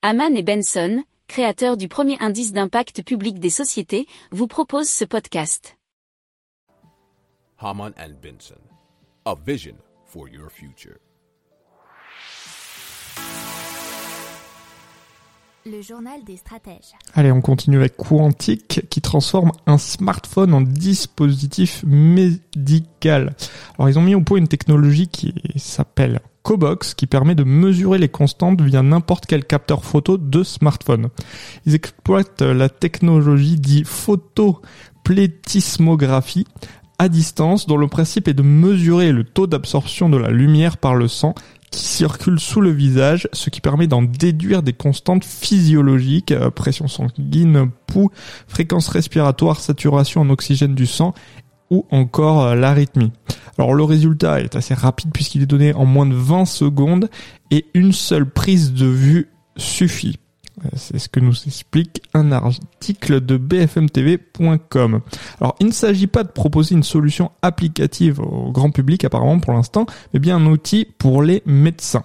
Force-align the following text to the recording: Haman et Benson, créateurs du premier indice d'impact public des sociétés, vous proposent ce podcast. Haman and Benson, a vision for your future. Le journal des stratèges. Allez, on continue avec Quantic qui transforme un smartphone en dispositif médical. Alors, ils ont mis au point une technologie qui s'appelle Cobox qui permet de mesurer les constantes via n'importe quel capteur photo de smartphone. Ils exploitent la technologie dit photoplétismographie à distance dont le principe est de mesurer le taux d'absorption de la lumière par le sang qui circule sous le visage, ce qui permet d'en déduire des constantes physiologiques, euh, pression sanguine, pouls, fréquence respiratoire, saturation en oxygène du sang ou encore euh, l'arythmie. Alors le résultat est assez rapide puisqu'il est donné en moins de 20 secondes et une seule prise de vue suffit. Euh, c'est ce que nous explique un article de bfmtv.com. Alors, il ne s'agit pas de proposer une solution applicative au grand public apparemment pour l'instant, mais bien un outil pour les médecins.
Haman 0.00 0.36
et 0.36 0.44
Benson, 0.44 1.02
créateurs 1.26 1.76
du 1.76 1.88
premier 1.88 2.16
indice 2.20 2.52
d'impact 2.52 3.02
public 3.02 3.40
des 3.40 3.50
sociétés, 3.50 4.06
vous 4.30 4.46
proposent 4.46 4.88
ce 4.88 5.04
podcast. 5.04 5.76
Haman 7.58 7.92
and 7.98 8.12
Benson, 8.22 8.60
a 9.24 9.34
vision 9.34 9.74
for 10.06 10.28
your 10.28 10.52
future. 10.52 10.98
Le 15.66 15.82
journal 15.82 16.22
des 16.24 16.36
stratèges. 16.36 16.94
Allez, 17.14 17.32
on 17.32 17.40
continue 17.40 17.78
avec 17.78 17.96
Quantic 17.96 18.88
qui 18.88 19.00
transforme 19.00 19.50
un 19.66 19.78
smartphone 19.78 20.54
en 20.54 20.60
dispositif 20.60 21.82
médical. 21.84 23.34
Alors, 23.76 23.88
ils 23.88 23.98
ont 23.98 24.02
mis 24.02 24.14
au 24.14 24.20
point 24.20 24.38
une 24.38 24.46
technologie 24.46 25.08
qui 25.08 25.34
s'appelle 25.56 26.20
Cobox 26.48 26.94
qui 26.94 27.06
permet 27.06 27.34
de 27.34 27.44
mesurer 27.44 27.98
les 27.98 28.08
constantes 28.08 28.62
via 28.62 28.80
n'importe 28.80 29.26
quel 29.26 29.44
capteur 29.44 29.84
photo 29.84 30.16
de 30.16 30.42
smartphone. 30.42 31.10
Ils 31.66 31.74
exploitent 31.74 32.40
la 32.40 32.70
technologie 32.70 33.56
dit 33.56 33.84
photoplétismographie 33.84 36.46
à 36.98 37.10
distance 37.10 37.66
dont 37.66 37.76
le 37.76 37.86
principe 37.86 38.28
est 38.28 38.34
de 38.34 38.40
mesurer 38.40 39.12
le 39.12 39.24
taux 39.24 39.46
d'absorption 39.46 40.08
de 40.08 40.16
la 40.16 40.30
lumière 40.30 40.78
par 40.78 40.94
le 40.94 41.06
sang 41.06 41.34
qui 41.70 41.84
circule 41.84 42.40
sous 42.40 42.62
le 42.62 42.70
visage, 42.70 43.28
ce 43.34 43.50
qui 43.50 43.60
permet 43.60 43.86
d'en 43.86 44.00
déduire 44.00 44.62
des 44.62 44.72
constantes 44.72 45.26
physiologiques, 45.26 46.32
euh, 46.32 46.50
pression 46.50 46.88
sanguine, 46.88 47.68
pouls, 47.86 48.10
fréquence 48.46 48.88
respiratoire, 48.88 49.60
saturation 49.60 50.22
en 50.22 50.30
oxygène 50.30 50.74
du 50.74 50.86
sang 50.86 51.12
ou 51.70 51.86
encore 51.90 52.42
euh, 52.42 52.54
l'arythmie. 52.54 53.12
Alors 53.58 53.74
le 53.74 53.84
résultat 53.84 54.40
est 54.40 54.56
assez 54.56 54.74
rapide 54.74 55.10
puisqu'il 55.12 55.42
est 55.42 55.46
donné 55.46 55.74
en 55.74 55.84
moins 55.84 56.06
de 56.06 56.14
20 56.14 56.44
secondes 56.44 57.08
et 57.50 57.66
une 57.74 57.92
seule 57.92 58.28
prise 58.28 58.72
de 58.72 58.86
vue 58.86 59.28
suffit. 59.56 60.18
Euh, 60.64 60.68
c'est 60.74 60.98
ce 60.98 61.08
que 61.08 61.20
nous 61.20 61.34
explique 61.46 62.02
un 62.14 62.32
article 62.32 63.20
de 63.20 63.36
bfmtv.com. 63.36 65.00
Alors, 65.40 65.56
il 65.60 65.66
ne 65.66 65.72
s'agit 65.72 66.06
pas 66.06 66.24
de 66.24 66.28
proposer 66.28 66.74
une 66.74 66.82
solution 66.82 67.30
applicative 67.42 68.20
au 68.20 68.50
grand 68.52 68.70
public 68.70 69.04
apparemment 69.04 69.38
pour 69.38 69.52
l'instant, 69.52 69.86
mais 70.12 70.20
bien 70.20 70.36
un 70.36 70.46
outil 70.46 70.86
pour 70.98 71.22
les 71.22 71.42
médecins. 71.46 72.04